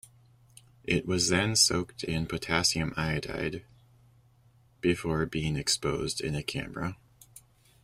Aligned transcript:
It 0.83 1.05
was 1.05 1.29
then 1.29 1.55
soaked 1.55 2.03
in 2.03 2.25
potassium 2.25 2.91
iodide 2.97 3.63
before 4.79 5.27
being 5.27 5.55
exposed 5.57 6.21
in 6.21 6.33
a 6.33 6.41
camera. 6.41 6.97